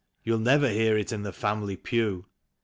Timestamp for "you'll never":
0.23-0.67